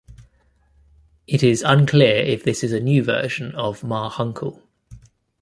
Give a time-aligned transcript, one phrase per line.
[1.27, 4.59] It is unclear if this is a new version of Ma Hunkel.